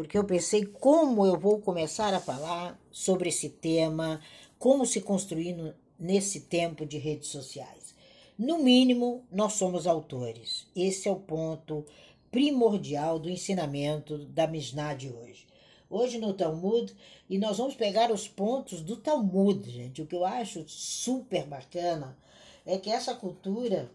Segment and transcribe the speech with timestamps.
[0.00, 4.18] porque eu pensei como eu vou começar a falar sobre esse tema,
[4.58, 7.94] como se construir no, nesse tempo de redes sociais.
[8.38, 10.66] No mínimo, nós somos autores.
[10.74, 11.84] Esse é o ponto
[12.30, 15.46] primordial do ensinamento da Mishnah de hoje.
[15.90, 16.96] Hoje no Talmud,
[17.28, 20.00] e nós vamos pegar os pontos do Talmud, gente.
[20.00, 22.16] O que eu acho super bacana
[22.64, 23.92] é que essa cultura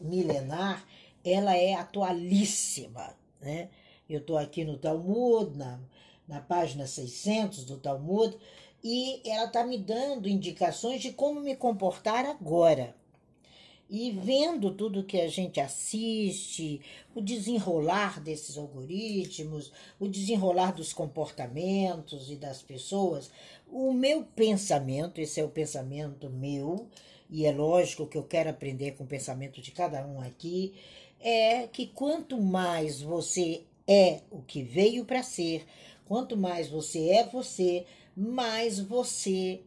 [0.00, 0.82] milenar,
[1.22, 3.68] ela é atualíssima, né?
[4.08, 5.80] Eu estou aqui no Talmud, na,
[6.28, 8.36] na página 600 do Talmud,
[8.82, 12.94] e ela está me dando indicações de como me comportar agora.
[13.88, 16.80] E vendo tudo que a gente assiste,
[17.14, 23.30] o desenrolar desses algoritmos, o desenrolar dos comportamentos e das pessoas,
[23.68, 26.88] o meu pensamento, esse é o pensamento meu,
[27.30, 30.74] e é lógico que eu quero aprender com o pensamento de cada um aqui,
[31.20, 35.64] é que quanto mais você é o que veio para ser,
[36.06, 37.86] quanto mais você é você,
[38.16, 39.60] mais você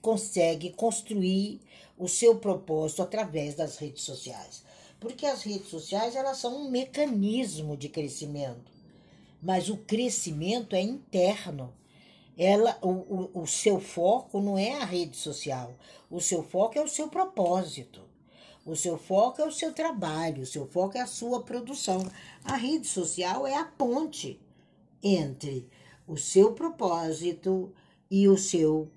[0.00, 1.60] consegue construir
[1.98, 4.62] o seu propósito através das redes sociais.
[5.00, 8.70] Porque as redes sociais elas são um mecanismo de crescimento,
[9.42, 11.72] mas o crescimento é interno.
[12.36, 15.72] Ela, o, o, o seu foco não é a rede social,
[16.10, 18.02] o seu foco é o seu propósito.
[18.64, 22.02] O seu foco é o seu trabalho, o seu foco é a sua produção.
[22.42, 24.40] A rede social é a ponte
[25.02, 25.68] entre
[26.06, 27.74] o seu propósito
[28.10, 28.90] e o seu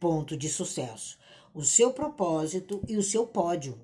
[0.00, 1.18] ponto de sucesso.
[1.54, 3.80] O seu propósito e o seu pódio.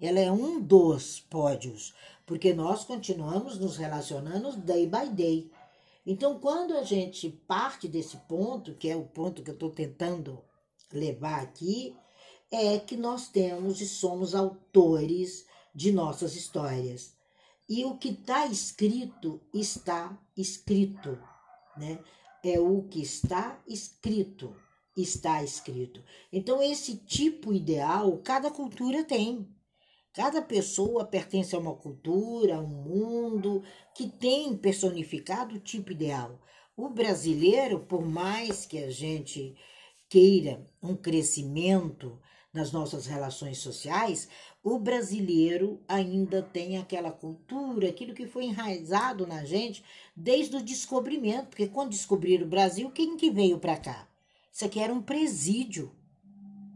[0.00, 1.94] Ela é um dos pódios,
[2.26, 5.50] porque nós continuamos nos relacionando day by day.
[6.04, 10.42] Então, quando a gente parte desse ponto, que é o ponto que eu estou tentando
[10.92, 11.96] levar aqui,
[12.52, 17.16] é que nós temos e somos autores de nossas histórias.
[17.66, 21.18] E o que está escrito, está escrito,
[21.78, 21.98] né?
[22.44, 24.54] É o que está escrito,
[24.94, 26.04] está escrito.
[26.30, 29.48] Então, esse tipo ideal, cada cultura tem.
[30.12, 33.62] Cada pessoa pertence a uma cultura, a um mundo
[33.94, 36.38] que tem personificado o tipo ideal.
[36.76, 39.54] O brasileiro, por mais que a gente
[40.10, 42.20] queira um crescimento,
[42.52, 44.28] nas nossas relações sociais,
[44.62, 49.82] o brasileiro ainda tem aquela cultura, aquilo que foi enraizado na gente
[50.14, 54.08] desde o descobrimento, porque quando descobriram o Brasil, quem que veio para cá?
[54.52, 55.90] Isso aqui era um presídio,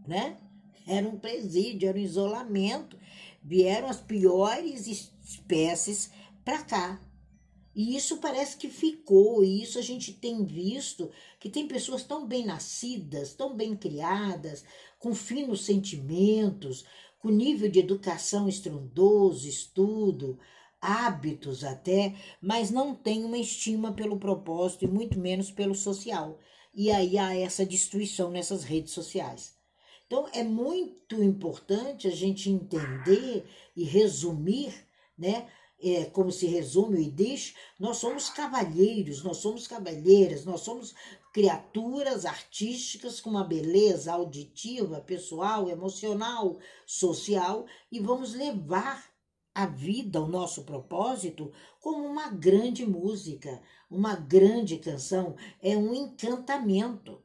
[0.06, 0.38] né?
[0.86, 2.98] Era um presídio, era um isolamento.
[3.42, 6.10] Vieram as piores espécies
[6.44, 7.00] para cá.
[7.76, 12.26] E isso parece que ficou, e isso a gente tem visto que tem pessoas tão
[12.26, 14.64] bem nascidas, tão bem criadas,
[14.98, 16.86] com finos sentimentos,
[17.19, 20.38] com nível de educação estrondoso, estudo,
[20.81, 26.38] hábitos até, mas não tem uma estima pelo propósito e muito menos pelo social.
[26.75, 29.54] E aí há essa destruição nessas redes sociais.
[30.06, 33.44] Então é muito importante a gente entender
[33.76, 34.72] e resumir,
[35.19, 35.47] né?
[35.82, 40.94] É, como se resume o Idish, nós somos cavalheiros, nós somos cavalheiras, nós somos
[41.32, 49.04] criaturas artísticas com uma beleza auditiva, pessoal, emocional, social e vamos levar
[49.54, 51.50] a vida, o nosso propósito,
[51.81, 53.60] como uma grande música,
[53.91, 57.22] uma grande canção, é um encantamento.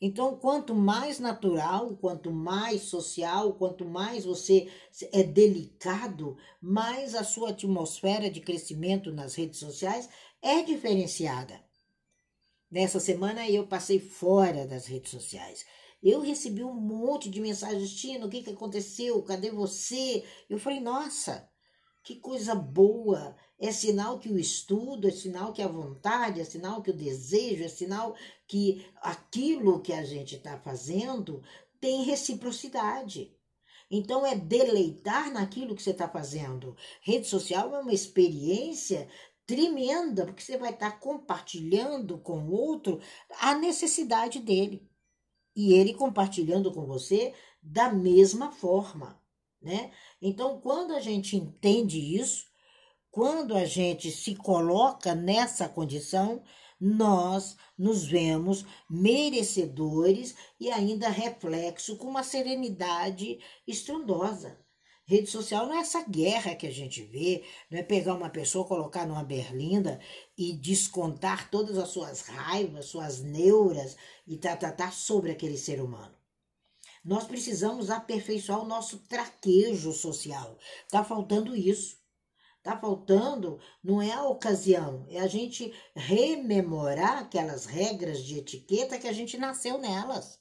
[0.00, 4.70] Então, quanto mais natural, quanto mais social, quanto mais você
[5.10, 10.08] é delicado, mais a sua atmosfera de crescimento nas redes sociais
[10.42, 11.64] é diferenciada.
[12.70, 15.64] Nessa semana eu passei fora das redes sociais.
[16.02, 19.22] Eu recebi um monte de mensagens, Tina, o que, que aconteceu?
[19.22, 20.24] Cadê você?
[20.48, 21.48] Eu falei, nossa,
[22.02, 23.34] que coisa boa!
[23.58, 27.64] É sinal que o estudo, é sinal que a vontade, é sinal que o desejo,
[27.64, 28.14] é sinal
[28.46, 31.42] que aquilo que a gente está fazendo
[31.80, 33.34] tem reciprocidade.
[33.90, 36.76] Então, é deleitar naquilo que você está fazendo.
[37.00, 39.08] Rede social é uma experiência
[39.46, 43.00] tremenda, porque você vai estar compartilhando com o outro
[43.40, 44.86] a necessidade dele.
[45.54, 47.32] E ele compartilhando com você
[47.62, 49.18] da mesma forma,
[49.62, 49.90] né?
[50.20, 52.44] Então, quando a gente entende isso,
[53.16, 56.42] quando a gente se coloca nessa condição,
[56.78, 64.60] nós nos vemos merecedores e ainda reflexo com uma serenidade estrondosa.
[65.06, 68.68] Rede social não é essa guerra que a gente vê, não é pegar uma pessoa,
[68.68, 69.98] colocar numa berlinda
[70.36, 73.96] e descontar todas as suas raivas, suas neuras
[74.26, 76.14] e tá, tá, tá sobre aquele ser humano.
[77.02, 80.58] Nós precisamos aperfeiçoar o nosso traquejo social.
[80.90, 82.04] Tá faltando isso.
[82.66, 89.06] Tá faltando, não é a ocasião, é a gente rememorar aquelas regras de etiqueta que
[89.06, 90.40] a gente nasceu nelas.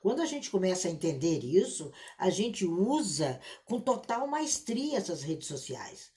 [0.00, 5.46] Quando a gente começa a entender isso, a gente usa com total maestria essas redes
[5.46, 6.10] sociais.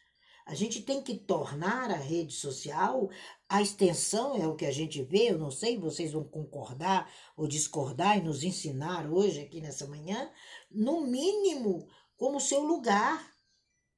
[0.48, 3.08] A gente tem que tornar a rede social
[3.48, 7.08] a extensão, é o que a gente vê, eu não sei, vocês vão concordar
[7.38, 10.28] ou discordar e nos ensinar hoje aqui nessa manhã,
[10.72, 11.88] no mínimo
[12.18, 13.35] como seu lugar,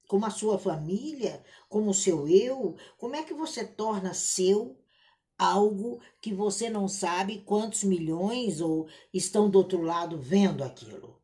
[0.07, 2.75] como a sua família, como o seu eu.
[2.97, 4.77] Como é que você torna seu
[5.37, 11.21] algo que você não sabe quantos milhões ou estão do outro lado vendo aquilo.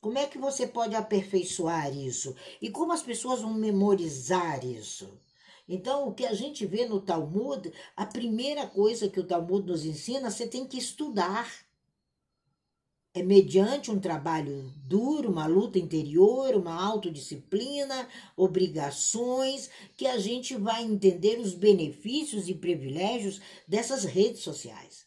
[0.00, 2.36] Como é que você pode aperfeiçoar isso?
[2.62, 5.18] E como as pessoas vão memorizar isso?
[5.68, 9.84] Então, o que a gente vê no Talmud, a primeira coisa que o Talmud nos
[9.84, 11.50] ensina, você tem que estudar
[13.18, 20.84] é mediante um trabalho duro, uma luta interior, uma autodisciplina, obrigações, que a gente vai
[20.84, 25.06] entender os benefícios e privilégios dessas redes sociais.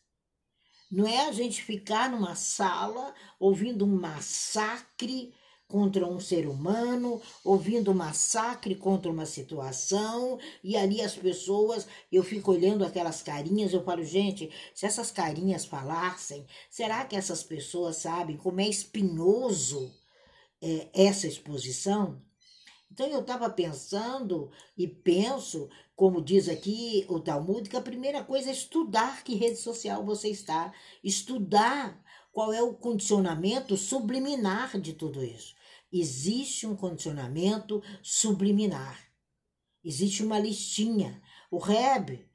[0.92, 5.34] Não é a gente ficar numa sala ouvindo um massacre
[5.72, 12.52] contra um ser humano, ouvindo massacre contra uma situação, e ali as pessoas, eu fico
[12.52, 18.36] olhando aquelas carinhas, eu falo, gente, se essas carinhas falassem, será que essas pessoas sabem
[18.36, 19.90] como é espinhoso
[20.62, 22.22] é, essa exposição?
[22.92, 28.50] Então eu estava pensando e penso, como diz aqui o Talmud, que a primeira coisa
[28.50, 31.98] é estudar que rede social você está, estudar
[32.34, 35.61] qual é o condicionamento subliminar de tudo isso
[35.92, 39.00] existe um condicionamento subliminar.
[39.84, 41.22] Existe uma listinha.
[41.50, 42.26] O Reb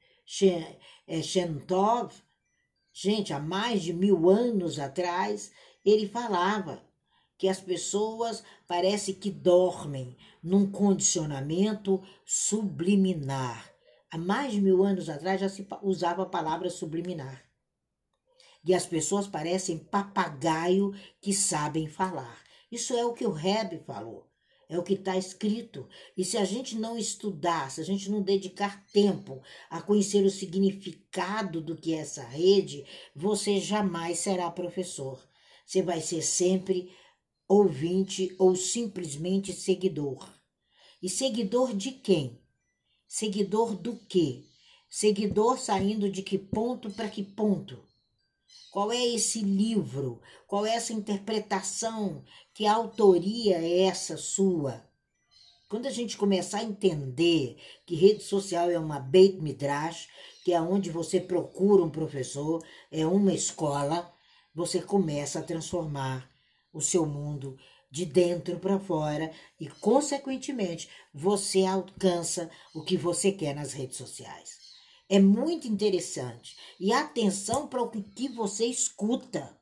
[1.07, 2.13] é, Shentov,
[2.93, 5.51] gente, há mais de mil anos atrás,
[5.83, 6.85] ele falava
[7.37, 13.71] que as pessoas parece que dormem num condicionamento subliminar.
[14.09, 17.43] Há mais de mil anos atrás já se usava a palavra subliminar.
[18.65, 22.46] E as pessoas parecem papagaio que sabem falar.
[22.71, 24.27] Isso é o que o Reb falou.
[24.69, 25.87] É o que está escrito.
[26.17, 30.29] E se a gente não estudar, se a gente não dedicar tempo a conhecer o
[30.29, 32.85] significado do que é essa rede,
[33.15, 35.25] você jamais será professor.
[35.65, 36.91] Você vai ser sempre
[37.47, 40.29] ouvinte ou simplesmente seguidor.
[41.01, 42.41] E seguidor de quem?
[43.07, 44.43] Seguidor do quê?
[44.89, 47.81] Seguidor saindo de que ponto para que ponto?
[48.71, 50.21] Qual é esse livro?
[50.45, 52.23] Qual é essa interpretação?
[52.53, 54.85] Que autoria é essa sua?
[55.69, 60.07] Quando a gente começar a entender que rede social é uma Beit Midrash,
[60.45, 64.13] que é onde você procura um professor, é uma escola,
[64.55, 66.31] você começa a transformar
[66.71, 67.57] o seu mundo
[67.91, 74.56] de dentro para fora e, consequentemente, você alcança o que você quer nas redes sociais.
[75.09, 76.57] É muito interessante.
[76.79, 79.57] E atenção para o que você escuta.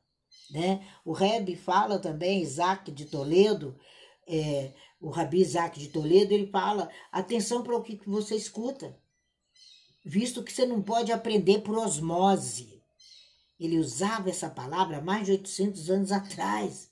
[0.50, 0.86] Né?
[1.04, 3.78] O Reb fala também, Isaac de Toledo,
[4.26, 8.98] é, o Rabi Isaac de Toledo, ele fala: atenção para o que você escuta,
[10.04, 12.82] visto que você não pode aprender por osmose.
[13.58, 16.90] Ele usava essa palavra há mais de 800 anos atrás.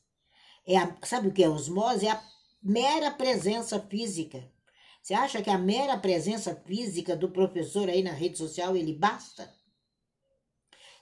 [0.67, 2.07] É a, sabe o que é osmose?
[2.07, 2.25] É a
[2.63, 4.51] mera presença física
[5.05, 9.55] você acha que a mera presença física do professor aí na rede social ele basta?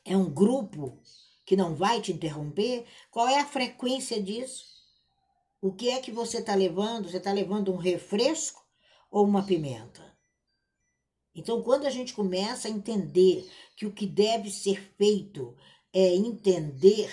[0.05, 1.01] É um grupo
[1.47, 2.85] que não vai te interromper?
[3.13, 4.65] Qual é a frequência disso?
[5.61, 7.09] O que é que você está levando?
[7.09, 8.67] Você está levando um refresco
[9.09, 10.13] ou uma pimenta?
[11.33, 15.57] Então, quando a gente começa a entender que o que deve ser feito
[15.93, 17.09] é entender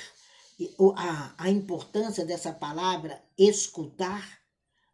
[0.96, 4.40] a, a importância dessa palavra escutar,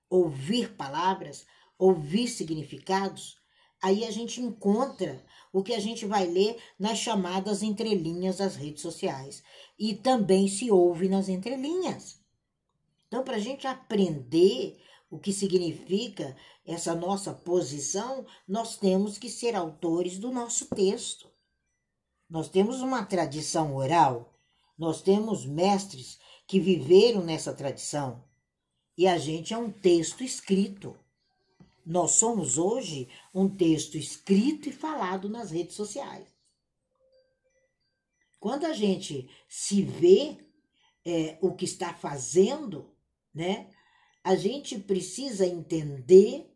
[0.09, 3.37] ouvir palavras, ouvir significados,
[3.81, 8.81] aí a gente encontra o que a gente vai ler nas chamadas entrelinhas das redes
[8.81, 9.43] sociais
[9.77, 12.19] e também se ouve nas entrelinhas.
[13.07, 19.55] Então, para a gente aprender o que significa essa nossa posição, nós temos que ser
[19.55, 21.29] autores do nosso texto.
[22.29, 24.33] Nós temos uma tradição oral,
[24.77, 28.23] nós temos mestres que viveram nessa tradição
[28.97, 30.97] e a gente é um texto escrito.
[31.85, 36.27] Nós somos hoje um texto escrito e falado nas redes sociais.
[38.39, 40.37] Quando a gente se vê
[41.05, 42.91] é, o que está fazendo,
[43.33, 43.69] né,
[44.23, 46.51] a gente precisa entender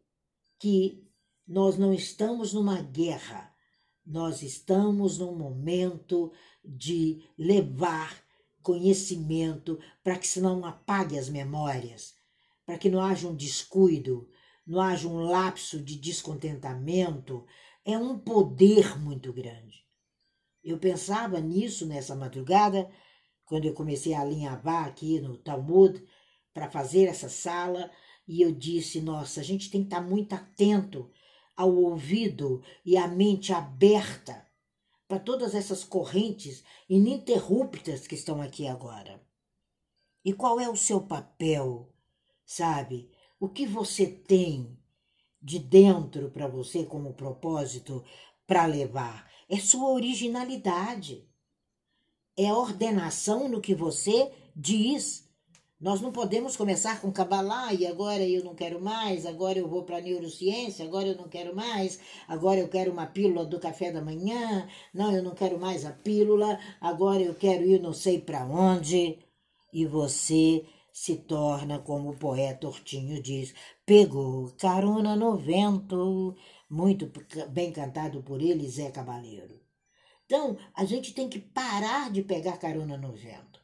[0.57, 1.07] que
[1.47, 3.53] nós não estamos numa guerra,
[4.05, 6.31] nós estamos num momento
[6.63, 8.23] de levar
[8.61, 12.15] conhecimento para que se não apague as memórias,
[12.65, 14.27] para que não haja um descuido,
[14.69, 17.43] não haja um lapso de descontentamento,
[17.83, 19.83] é um poder muito grande.
[20.63, 22.87] Eu pensava nisso nessa madrugada,
[23.45, 26.05] quando eu comecei a alinhavar aqui no Talmud
[26.53, 27.89] para fazer essa sala,
[28.27, 31.09] e eu disse: nossa, a gente tem que estar muito atento
[31.55, 34.47] ao ouvido e à mente aberta
[35.07, 39.19] para todas essas correntes ininterruptas que estão aqui agora.
[40.23, 41.91] E qual é o seu papel,
[42.45, 43.09] sabe?
[43.41, 44.77] O que você tem
[45.41, 48.03] de dentro para você como propósito
[48.45, 49.31] para levar?
[49.47, 51.25] É sua originalidade.
[52.35, 55.25] É ordenação no que você diz.
[55.79, 59.83] Nós não podemos começar com Kabbalah e agora eu não quero mais, agora eu vou
[59.83, 64.01] para neurociência, agora eu não quero mais, agora eu quero uma pílula do café da
[64.01, 68.45] manhã, não, eu não quero mais a pílula, agora eu quero ir não sei para
[68.45, 69.17] onde.
[69.71, 70.65] E você
[71.01, 73.53] se torna, como o poeta Ortinho diz,
[73.85, 76.35] pegou carona no vento,
[76.69, 77.11] muito
[77.49, 79.59] bem cantado por ele, Zé Cabaleiro.
[80.25, 83.59] Então, a gente tem que parar de pegar carona no vento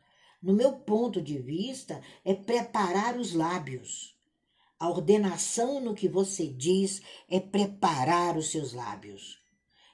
[0.45, 4.15] no meu ponto de vista, é preparar os lábios.
[4.79, 9.39] A ordenação no que você diz é preparar os seus lábios.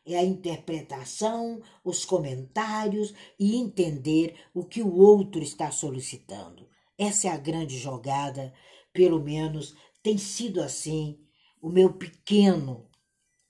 [0.05, 6.67] É a interpretação, os comentários e entender o que o outro está solicitando.
[7.01, 8.53] Essa é a grande jogada,
[8.93, 11.19] pelo menos tem sido assim
[11.59, 12.87] o meu pequeno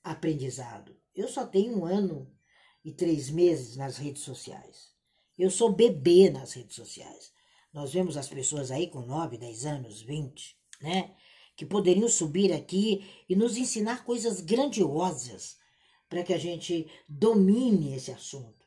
[0.02, 0.98] aprendizado.
[1.14, 2.34] Eu só tenho um ano
[2.82, 4.94] e três meses nas redes sociais.
[5.38, 7.34] Eu sou bebê nas redes sociais.
[7.74, 11.14] Nós vemos as pessoas aí com 9, 10 anos, 20, né?
[11.58, 15.58] Que poderiam subir aqui e nos ensinar coisas grandiosas
[16.08, 18.61] para que a gente domine esse assunto,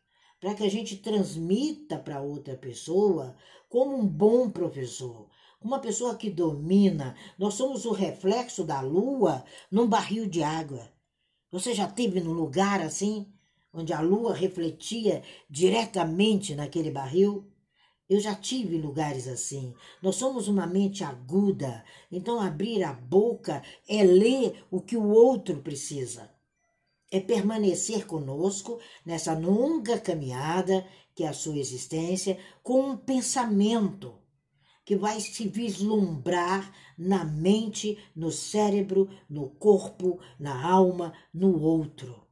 [0.44, 3.34] para que a gente transmita para outra pessoa
[3.66, 5.26] como um bom professor,
[5.58, 7.16] uma pessoa que domina.
[7.38, 10.92] Nós somos o reflexo da lua num barril de água.
[11.50, 13.26] Você já teve num lugar assim?
[13.72, 17.50] onde a lua refletia diretamente naquele barril.
[18.06, 19.74] Eu já tive lugares assim.
[20.02, 21.82] Nós somos uma mente aguda,
[22.12, 26.33] então abrir a boca é ler o que o outro precisa.
[27.10, 34.18] É permanecer conosco nessa longa caminhada que é a sua existência com um pensamento
[34.84, 42.24] que vai se vislumbrar na mente, no cérebro, no corpo, na alma, no outro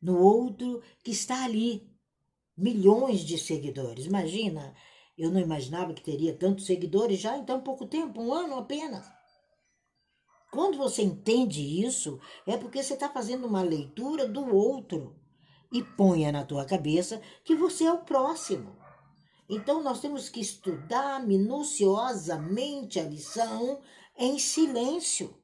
[0.00, 1.86] no outro que está ali.
[2.56, 4.06] Milhões de seguidores.
[4.06, 4.74] Imagina,
[5.16, 9.06] eu não imaginava que teria tantos seguidores já em tão pouco tempo um ano apenas.
[10.50, 15.14] Quando você entende isso, é porque você está fazendo uma leitura do outro
[15.70, 18.76] e ponha na tua cabeça que você é o próximo.
[19.48, 23.80] Então nós temos que estudar minuciosamente a lição
[24.16, 25.34] em silêncio.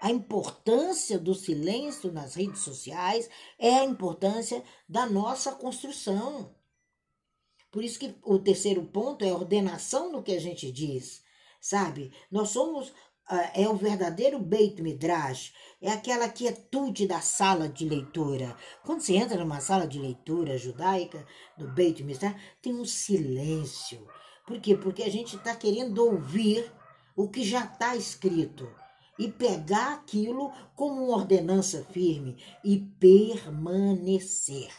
[0.00, 3.28] A importância do silêncio nas redes sociais
[3.58, 6.54] é a importância da nossa construção.
[7.70, 11.22] Por isso que o terceiro ponto é ordenação no que a gente diz,
[11.60, 12.12] sabe?
[12.30, 12.92] Nós somos
[13.54, 18.56] é o verdadeiro Beit Midrash, é aquela quietude da sala de leitura.
[18.84, 24.06] Quando você entra numa sala de leitura judaica, do Beit Midrash, tem um silêncio.
[24.46, 24.74] Por quê?
[24.74, 26.72] Porque a gente está querendo ouvir
[27.14, 28.68] o que já está escrito
[29.18, 34.70] e pegar aquilo como uma ordenança firme e permanecer.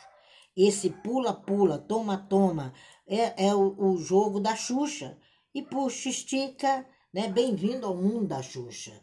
[0.55, 2.73] Esse pula-pula, toma-toma,
[3.05, 5.17] é, é o, o, jogo da Xuxa.
[5.53, 7.27] E puxa, estica, né?
[7.27, 8.93] Bem-vindo ao mundo da Xuxa.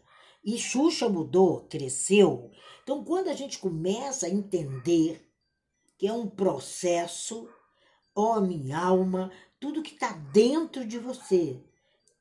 [0.43, 2.51] E Xuxa mudou, cresceu.
[2.83, 5.29] Então, quando a gente começa a entender
[5.97, 7.49] que é um processo,
[8.15, 11.61] ó minha alma, tudo que está dentro de você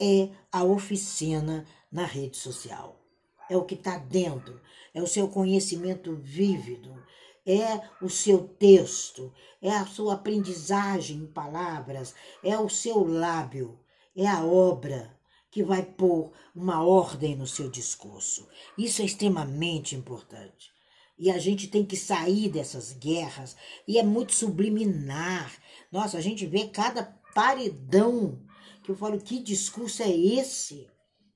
[0.01, 3.01] é a oficina na rede social.
[3.49, 4.61] É o que está dentro,
[4.93, 7.01] é o seu conhecimento vívido,
[7.47, 12.13] é o seu texto, é a sua aprendizagem em palavras,
[12.43, 13.79] é o seu lábio,
[14.17, 15.16] é a obra
[15.57, 18.47] que vai pôr uma ordem no seu discurso.
[18.77, 20.71] Isso é extremamente importante.
[21.19, 23.57] E a gente tem que sair dessas guerras,
[23.89, 25.51] e é muito subliminar.
[25.91, 28.39] Nossa, a gente vê cada paredão
[28.83, 30.91] que eu falo, que discurso é esse?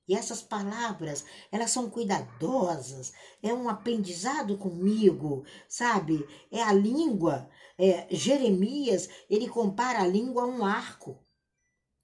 [0.07, 3.11] E essas palavras, elas são cuidadosas,
[3.41, 6.23] é um aprendizado comigo, sabe?
[6.51, 7.49] É a língua.
[7.75, 11.17] É, Jeremias, ele compara a língua a um arco.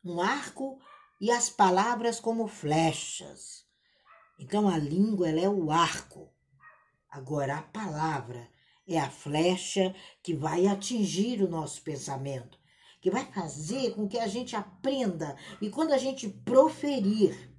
[0.04, 0.80] Um arco
[1.20, 3.66] e as palavras como flechas.
[4.40, 6.32] Então a língua ela é o arco.
[7.10, 8.48] Agora a palavra
[8.88, 12.60] é a flecha que vai atingir o nosso pensamento,
[13.02, 17.56] que vai fazer com que a gente aprenda e quando a gente proferir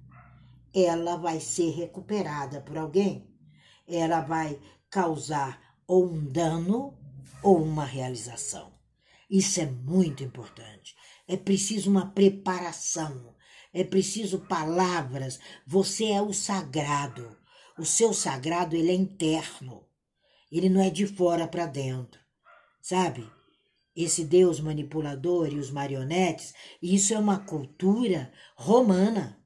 [0.73, 3.27] ela vai ser recuperada por alguém.
[3.87, 6.97] Ela vai causar ou um dano
[7.41, 8.71] ou uma realização.
[9.29, 10.95] Isso é muito importante.
[11.27, 13.35] É preciso uma preparação,
[13.73, 15.39] é preciso palavras.
[15.65, 17.37] Você é o sagrado.
[17.77, 19.85] O seu sagrado ele é interno.
[20.51, 22.19] Ele não é de fora para dentro.
[22.81, 23.29] Sabe?
[23.95, 29.37] Esse Deus manipulador e os marionetes, isso é uma cultura romana.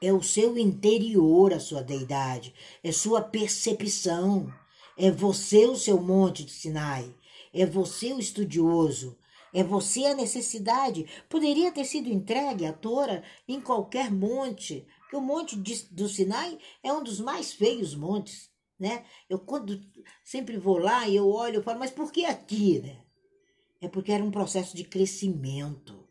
[0.00, 4.52] É o seu interior, a sua deidade, é sua percepção,
[4.96, 7.12] é você o seu monte de Sinai,
[7.52, 9.17] é você o estudioso,
[9.52, 11.06] é você a necessidade.
[11.28, 16.58] Poderia ter sido entregue à Tora em qualquer monte, porque o monte de, do Sinai
[16.82, 19.04] é um dos mais feios montes, né?
[19.28, 19.80] Eu quando
[20.24, 23.00] sempre vou lá e eu olho, eu falo, mas por que aqui, né?
[23.80, 26.06] É porque era um processo de crescimento.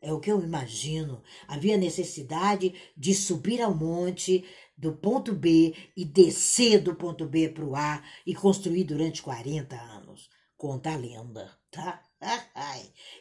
[0.00, 1.22] É o que eu imagino.
[1.48, 4.44] Havia necessidade de subir ao monte
[4.76, 9.74] do ponto B e descer do ponto B para o A e construir durante 40
[9.74, 10.28] anos.
[10.56, 12.05] Conta a lenda, tá?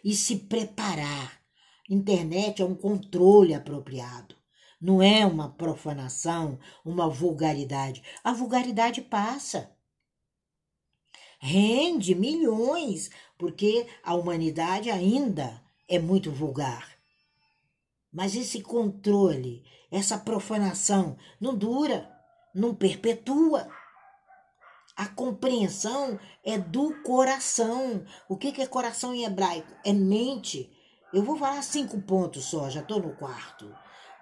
[0.04, 1.42] E se preparar.
[1.90, 4.36] Internet é um controle apropriado.
[4.82, 8.04] Não é uma profanação, uma vulgaridade.
[8.24, 9.72] A vulgaridade passa.
[11.40, 16.96] Rende milhões, porque a humanidade ainda é muito vulgar.
[18.12, 22.10] Mas esse controle, essa profanação, não dura,
[22.54, 23.70] não perpetua.
[24.96, 28.06] A compreensão é do coração.
[28.30, 29.68] O que é coração em hebraico?
[29.84, 30.72] É mente.
[31.14, 33.70] Eu vou falar cinco pontos só, já estou no quarto.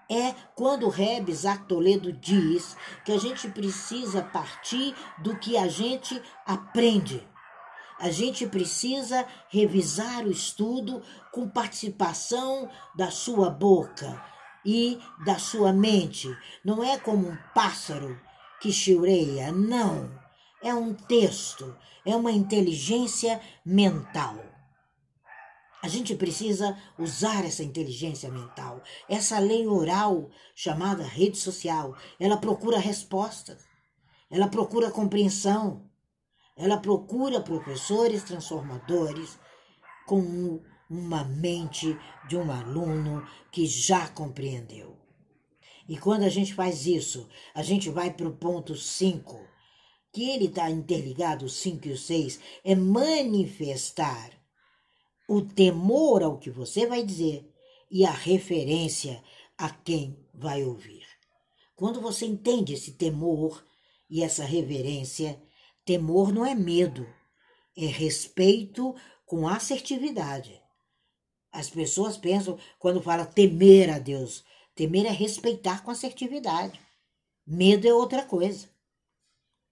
[0.09, 1.29] É quando o Reb
[1.67, 2.75] Toledo diz
[3.05, 7.27] que a gente precisa partir do que a gente aprende.
[7.99, 14.21] A gente precisa revisar o estudo com participação da sua boca
[14.65, 16.35] e da sua mente.
[16.65, 18.19] Não é como um pássaro
[18.59, 20.22] que chiureia, não
[20.63, 24.37] é um texto, é uma inteligência mental.
[25.81, 28.81] A gente precisa usar essa inteligência mental.
[29.09, 33.65] Essa lei oral, chamada rede social, ela procura respostas,
[34.31, 35.83] ela procura compreensão,
[36.55, 39.37] ela procura professores transformadores
[40.05, 41.97] com uma mente
[42.29, 44.97] de um aluno que já compreendeu.
[45.89, 49.52] E quando a gente faz isso, a gente vai para o ponto 5
[50.13, 54.31] que ele está interligado, o 5 e o 6, é manifestar
[55.27, 57.51] o temor ao que você vai dizer
[57.89, 59.23] e a referência
[59.57, 61.03] a quem vai ouvir.
[61.75, 63.65] Quando você entende esse temor
[64.07, 65.41] e essa reverência,
[65.83, 67.07] temor não é medo,
[67.75, 68.95] é respeito
[69.25, 70.61] com assertividade.
[71.51, 74.43] As pessoas pensam, quando fala temer a Deus,
[74.75, 76.79] temer é respeitar com assertividade.
[77.45, 78.72] Medo é outra coisa.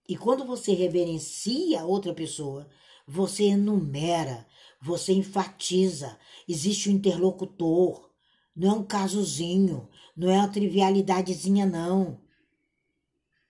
[0.07, 2.67] E quando você reverencia outra pessoa,
[3.07, 4.47] você enumera,
[4.81, 8.09] você enfatiza, existe um interlocutor.
[8.55, 12.19] Não é um casozinho, não é uma trivialidadezinha, não.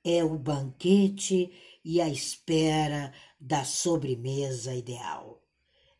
[0.04, 1.52] É o banquete
[1.84, 5.42] e a espera da sobremesa ideal.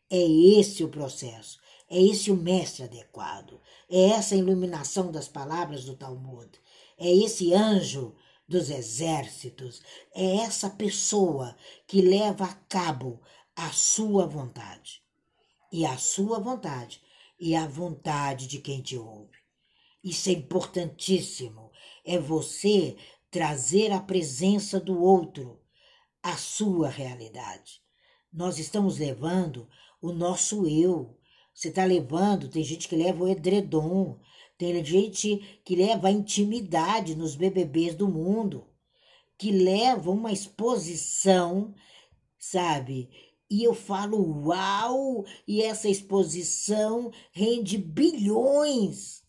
[0.08, 5.96] É esse o processo, é esse o mestre adequado, é essa iluminação das palavras do
[5.96, 6.50] Talmud,
[6.98, 8.14] é esse anjo
[8.52, 9.82] dos exércitos,
[10.14, 13.20] é essa pessoa que leva a cabo
[13.56, 15.02] a sua vontade.
[15.72, 17.00] E a sua vontade
[17.40, 19.38] e a vontade de quem te ouve.
[20.04, 21.72] Isso é importantíssimo.
[22.04, 22.96] É você
[23.30, 25.58] trazer a presença do outro,
[26.22, 27.80] a sua realidade.
[28.30, 29.66] Nós estamos levando
[30.00, 31.18] o nosso eu.
[31.54, 34.20] Você está levando, tem gente que leva o edredom,
[34.62, 38.64] tem gente que leva a intimidade nos BBBs do mundo,
[39.36, 41.74] que leva uma exposição,
[42.38, 43.10] sabe?
[43.50, 45.24] E eu falo, uau!
[45.48, 49.24] E essa exposição rende bilhões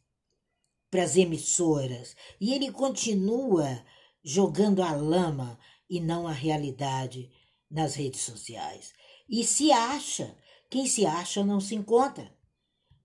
[0.91, 2.15] para as emissoras.
[2.39, 3.83] E ele continua
[4.23, 5.57] jogando a lama
[5.89, 7.31] e não a realidade
[7.71, 8.93] nas redes sociais.
[9.27, 10.37] E se acha,
[10.69, 12.31] quem se acha não se encontra.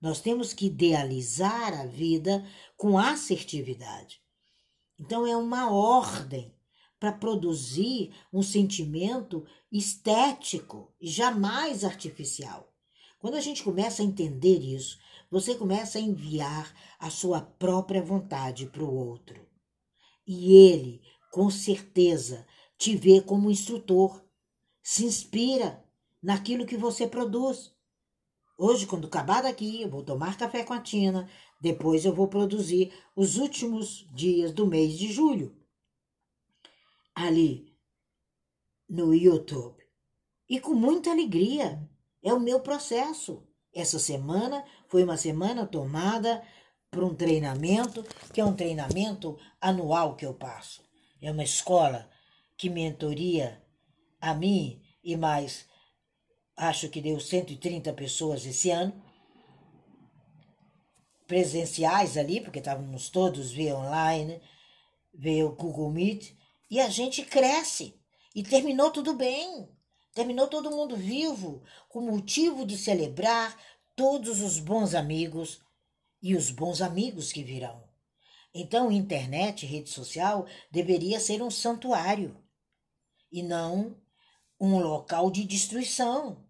[0.01, 4.21] Nós temos que idealizar a vida com assertividade.
[4.99, 6.55] Então, é uma ordem
[6.99, 12.73] para produzir um sentimento estético jamais artificial.
[13.19, 14.99] Quando a gente começa a entender isso,
[15.31, 19.47] você começa a enviar a sua própria vontade para o outro.
[20.27, 24.25] E ele, com certeza, te vê como instrutor,
[24.83, 25.85] se inspira
[26.23, 27.75] naquilo que você produz.
[28.61, 32.93] Hoje, quando acabar daqui, eu vou tomar café com a Tina, Depois eu vou produzir
[33.15, 35.57] os últimos dias do mês de julho.
[37.15, 37.69] Ali
[38.89, 39.85] no YouTube.
[40.49, 41.89] E com muita alegria.
[42.21, 43.47] É o meu processo.
[43.73, 46.43] Essa semana foi uma semana tomada
[46.91, 50.83] para um treinamento, que é um treinamento anual que eu passo.
[51.23, 52.11] É uma escola
[52.57, 53.63] que mentoria
[54.21, 55.68] a mim e mais,
[56.59, 59.01] acho que deu 130 pessoas esse ano,
[61.27, 64.43] presenciais ali, porque estávamos todos via online,
[65.15, 66.35] veio o Google Meet,
[66.69, 67.95] e a gente cresce.
[68.35, 69.69] E terminou tudo bem.
[70.13, 73.57] Terminou todo mundo vivo, com motivo de celebrar
[73.95, 75.61] todos os bons amigos
[76.21, 77.89] e os bons amigos que virão.
[78.53, 82.37] Então, internet, rede social, deveria ser um santuário
[83.31, 83.97] e não
[84.61, 86.48] um local de destruição.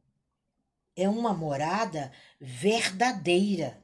[1.00, 3.80] É uma morada verdadeira.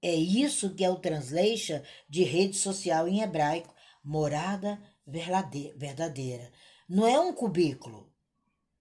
[0.00, 6.50] É isso que é o translation de rede social em hebraico, morada verdadeira.
[6.88, 8.10] Não é um cubículo,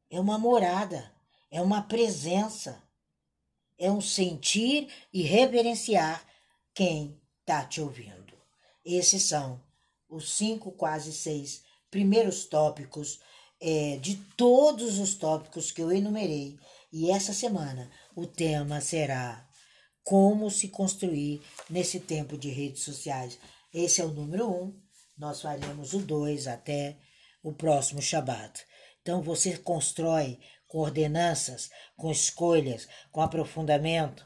[0.09, 1.13] é uma morada,
[1.51, 2.81] é uma presença,
[3.77, 6.25] é um sentir e reverenciar
[6.73, 8.37] quem está te ouvindo.
[8.85, 9.61] Esses são
[10.07, 13.19] os cinco, quase seis primeiros tópicos
[13.59, 16.57] é, de todos os tópicos que eu enumerei.
[16.93, 19.49] E essa semana o tema será
[20.03, 23.39] como se construir nesse tempo de redes sociais.
[23.73, 24.79] Esse é o número um.
[25.17, 26.99] Nós faremos o dois até
[27.41, 28.63] o próximo Shabat.
[29.01, 34.23] Então você constrói com ordenanças, com escolhas, com aprofundamento,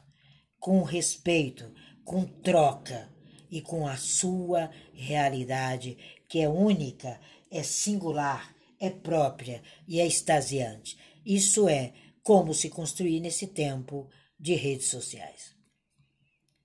[0.59, 3.09] com respeito, com troca
[3.49, 7.17] e com a sua realidade, que é única,
[7.49, 10.97] é singular, é própria e é extasiante.
[11.25, 11.93] Isso é
[12.27, 15.56] como se construir nesse tempo de redes sociais.